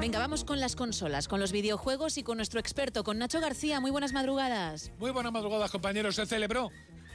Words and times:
Venga, 0.00 0.18
vamos 0.18 0.44
con 0.44 0.60
las 0.60 0.76
consolas, 0.76 1.28
con 1.28 1.40
los 1.40 1.50
videojuegos 1.50 2.18
y 2.18 2.22
con 2.22 2.36
nuestro 2.36 2.60
experto, 2.60 3.04
con 3.04 3.18
Nacho 3.18 3.40
García. 3.40 3.80
Muy 3.80 3.90
buenas 3.90 4.12
madrugadas. 4.12 4.92
Muy 4.98 5.10
buenas 5.10 5.32
madrugadas, 5.32 5.70
compañeros. 5.70 6.16
Se 6.16 6.26
celebró 6.26 6.70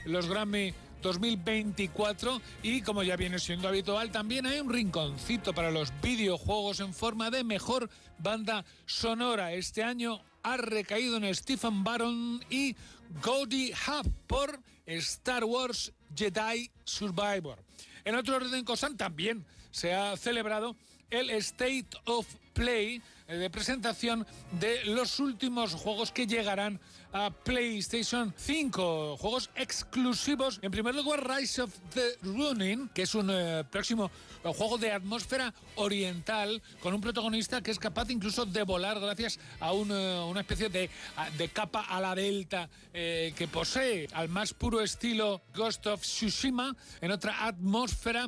los 0.06 0.28
Grammy 0.28 0.74
2024 1.02 2.42
y 2.64 2.82
como 2.82 3.04
ya 3.04 3.16
viene 3.16 3.39
siendo 3.39 3.68
habitual 3.68 4.12
también 4.12 4.46
hay 4.46 4.60
un 4.60 4.71
rinconcito 4.71 5.54
para 5.54 5.71
los 5.71 5.94
videojuegos 6.02 6.80
en 6.80 6.94
forma 6.94 7.30
de 7.30 7.44
mejor 7.44 7.89
banda 8.18 8.66
sonora. 8.86 9.54
Este 9.54 9.84
año 9.84 10.21
ha 10.44 10.58
recaído 10.58 11.18
en 11.18 11.34
Stephen 11.36 11.84
Barron 11.84 12.44
y 12.50 12.76
Goldie 13.24 13.74
Hawn 13.86 14.14
por 14.28 14.60
Star 14.86 15.44
Wars 15.44 15.92
Jedi 16.16 16.71
Survivor. 16.84 17.64
En 18.06 18.16
otro 18.16 18.38
orden 18.38 18.64
cosas 18.64 18.96
también 18.98 19.46
se 19.71 19.94
ha 19.94 20.18
celebrado 20.18 20.75
el 21.09 21.29
State 21.31 21.89
of 22.05 22.27
Play 22.54 23.01
eh, 23.29 23.37
de 23.37 23.49
presentación 23.51 24.25
de 24.59 24.86
los 24.86 25.19
últimos 25.19 25.75
juegos 25.75 26.11
que 26.11 26.25
llegarán 26.25 26.79
a 27.13 27.29
PlayStation 27.29 28.33
5. 28.35 29.18
Juegos 29.18 29.49
exclusivos. 29.55 30.59
En 30.61 30.71
primer 30.71 30.95
lugar, 30.95 31.27
Rise 31.27 31.61
of 31.61 31.71
the 31.93 32.17
Running, 32.23 32.89
que 32.89 33.03
es 33.03 33.16
un 33.16 33.30
eh, 33.31 33.63
próximo 33.69 34.09
juego 34.44 34.77
de 34.77 34.91
atmósfera 34.91 35.53
oriental 35.75 36.61
con 36.81 36.94
un 36.94 37.02
protagonista 37.02 37.61
que 37.61 37.71
es 37.71 37.80
capaz 37.80 38.09
incluso 38.09 38.45
de 38.45 38.63
volar 38.63 38.99
gracias 38.99 39.39
a 39.59 39.73
eh, 39.73 39.73
una 39.73 40.39
especie 40.41 40.69
de, 40.69 40.89
de, 41.38 41.49
capa 41.49 41.81
a 41.81 41.99
la 41.99 42.16
delta 42.16 42.69
que 42.91 43.47
posee 43.52 44.07
al 44.13 44.30
más 44.30 44.53
puro 44.53 44.81
estilo 44.81 45.41
Ghost 45.55 45.85
of 45.88 46.02
Tsushima. 46.02 46.75
En 47.02 47.11
otra 47.11 47.45
atmósfera 47.45 48.27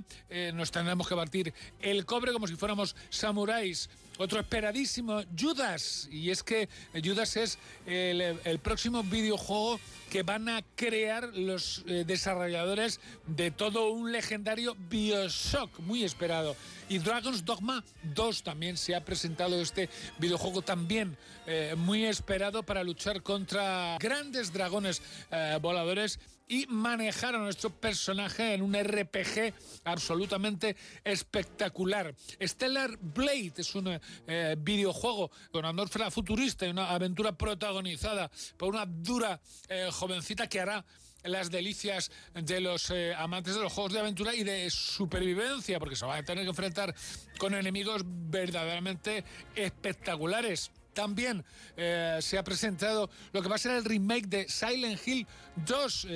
nos 0.53 0.71
tendremos 0.71 1.07
que 1.07 1.15
partir 1.15 1.53
el 1.79 2.05
cobre 2.05 2.31
como 2.31 2.47
si 2.47 2.55
fuéramos 2.71 2.95
samuráis 3.09 3.89
otro 4.21 4.39
esperadísimo, 4.39 5.21
Judas. 5.37 6.07
Y 6.11 6.29
es 6.29 6.43
que 6.43 6.69
Judas 7.03 7.35
es 7.37 7.57
el, 7.85 8.59
próximo 8.59 9.03
videojuego 9.03 9.79
que 10.09 10.23
van 10.23 10.47
a 10.47 10.61
crear 10.75 11.29
los 11.35 11.83
eh, 11.87 12.03
desarrolladores 12.05 12.99
de 13.25 13.49
todo 13.49 13.89
un 13.89 14.11
legendario 14.11 14.75
Bioshock, 14.89 15.79
muy 15.79 16.03
esperado. 16.03 16.55
Y 16.89 16.99
Dragon's 16.99 17.45
Dogma 17.45 17.83
2 18.03 18.43
también 18.43 18.77
se 18.77 18.93
ha 18.93 19.03
presentado 19.03 19.59
este 19.61 19.89
videojuego 20.19 20.61
también 20.61 21.17
eh, 21.47 21.73
muy 21.77 22.05
esperado 22.05 22.63
para 22.63 22.83
luchar 22.83 23.23
contra 23.23 23.97
grandes 23.99 24.53
dragones 24.53 25.01
eh, 25.31 25.57
voladores 25.61 26.19
y 26.51 26.67
manejar 26.67 27.33
a 27.33 27.37
nuestro 27.37 27.69
personaje 27.69 28.53
en 28.53 28.61
un 28.61 28.73
RPG 28.73 29.53
absolutamente 29.85 30.75
espectacular. 31.05 32.13
Stellar 32.41 32.97
Blade 32.99 33.53
es 33.55 33.73
un 34.27 34.63
videojuego 34.63 35.31
con 35.51 35.65
atmósfera 35.65 36.11
futurista 36.11 36.65
y 36.65 36.69
una 36.69 36.91
aventura 36.91 37.31
protagonizada 37.37 38.31
por 38.57 38.69
una 38.69 38.85
dura 38.85 39.39
jovencita 39.91 40.47
que 40.47 40.59
hará 40.59 40.85
las 41.23 41.51
delicias 41.51 42.11
de 42.33 42.61
los 42.61 42.89
eh, 42.89 43.13
amantes 43.15 43.55
de 43.55 43.61
los 43.61 43.73
juegos 43.73 43.93
de 43.93 43.99
aventura 43.99 44.33
y 44.35 44.43
de 44.43 44.69
supervivencia, 44.69 45.79
porque 45.79 45.95
se 45.95 46.05
va 46.05 46.17
a 46.17 46.23
tener 46.23 46.43
que 46.43 46.49
enfrentar 46.49 46.95
con 47.37 47.53
enemigos 47.53 48.01
verdaderamente 48.05 49.23
espectaculares. 49.55 50.71
También 50.93 51.45
eh, 51.77 52.17
se 52.21 52.37
ha 52.37 52.43
presentado 52.43 53.09
lo 53.31 53.41
que 53.41 53.47
va 53.47 53.55
a 53.55 53.59
ser 53.59 53.77
el 53.77 53.85
remake 53.85 54.27
de 54.27 54.49
Silent 54.49 55.07
Hill 55.07 55.25
2 55.65 56.07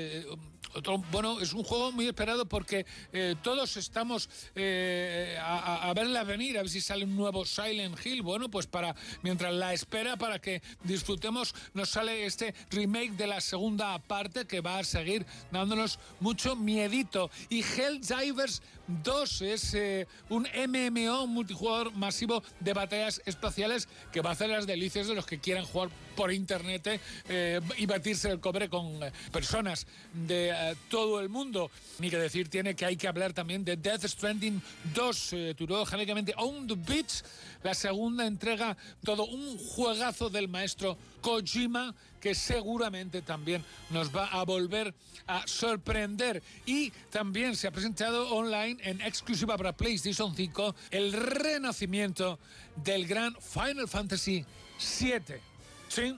bueno, 1.12 1.40
es 1.40 1.54
un 1.54 1.64
juego 1.64 1.92
muy 1.92 2.08
esperado 2.08 2.46
porque 2.46 2.86
eh, 3.14 3.36
todos 3.42 3.78
estamos 3.78 4.30
eh, 4.56 5.38
a, 5.42 5.92
verla 5.96 6.24
venir, 6.24 6.58
a 6.58 6.62
ver 6.62 6.70
si 6.70 6.82
sale 6.82 7.06
un 7.06 7.16
nuevo 7.16 7.46
Silent 7.46 7.98
Hill. 8.06 8.22
Bueno, 8.22 8.50
pues 8.50 8.68
para 8.68 8.96
mientras 9.22 9.54
la 9.54 9.74
espera, 9.74 10.18
para 10.18 10.40
que 10.40 10.62
disfrutemos, 10.84 11.54
nos 11.74 11.90
sale 11.90 12.26
este 12.26 12.54
remake 12.72 13.12
de 13.12 13.28
la 13.28 13.42
segunda 13.42 13.98
parte 14.00 14.46
que 14.46 14.62
va 14.62 14.80
a 14.80 14.84
seguir 14.84 15.26
dándonos 15.52 16.00
mucho 16.20 16.56
miedito. 16.56 17.30
Y 17.50 17.64
Helldivers 17.64 18.62
2 19.04 19.42
es 19.42 19.74
eh, 19.74 20.08
un 20.30 20.48
MMO, 20.68 21.28
multijugador 21.28 21.94
masivo 21.94 22.44
de 22.60 22.74
batallas 22.74 23.22
espaciales 23.26 23.88
que 24.12 24.22
va 24.22 24.32
a 24.32 24.34
hacer 24.34 24.50
las 24.50 24.68
delicias 24.68 25.08
de 25.08 25.16
los 25.16 25.26
que 25.26 25.40
quieran 25.40 25.66
jugar 25.66 25.90
por 26.16 26.32
internet 26.32 27.02
y 27.78 27.86
batirse 27.86 28.30
el 28.30 28.40
cobre 28.40 28.70
con 28.70 29.00
personas 29.32 29.86
de 30.14 30.52
todo 30.90 31.20
el 31.20 31.30
mundo. 31.30 31.70
Ni 32.00 32.10
que 32.10 32.18
decir 32.18 32.50
tiene 32.50 32.76
que 32.76 32.86
hay 32.86 32.98
que 32.98 33.08
hablar 33.08 33.34
también 33.34 33.64
de 33.64 33.78
Death 33.78 34.06
Stranding 34.06 34.62
2, 34.94 35.34
eh, 35.34 35.56
genéricamente 35.88 36.34
On 36.38 36.68
the 36.68 36.76
Beach, 36.76 37.24
la 37.64 37.74
segunda 37.74 38.26
entrega, 38.26 38.76
todo 39.04 39.26
un 39.26 39.58
juegazo 39.58 40.30
del 40.30 40.48
maestro 40.48 40.98
Kojima 41.22 41.94
que 42.26 42.34
seguramente 42.34 43.22
también 43.22 43.64
nos 43.92 44.10
va 44.10 44.26
a 44.28 44.44
volver 44.44 44.94
a 45.28 45.46
sorprender. 45.46 46.42
Y 46.66 46.90
también 47.12 47.56
se 47.56 47.68
ha 47.68 47.72
presentado 47.72 48.30
online 48.34 48.78
en 48.82 49.00
exclusiva 49.02 49.56
para 49.58 49.74
PlayStation 49.74 50.36
5 50.36 50.76
el 50.90 51.14
renacimiento 51.14 52.40
del 52.84 53.06
gran 53.06 53.36
Final 53.40 53.88
Fantasy 53.88 54.44
7. 54.78 55.40
¿Sí? 55.88 56.18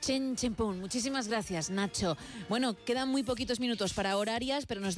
Chen 0.00 0.36
Muchísimas 0.80 1.28
gracias, 1.28 1.70
Nacho. 1.70 2.16
Bueno, 2.48 2.74
quedan 2.84 3.08
muy 3.08 3.22
poquitos 3.22 3.60
minutos 3.60 3.92
para 3.92 4.16
horarias, 4.16 4.64
pero 4.66 4.80
nos 4.80 4.94
da 4.94 4.96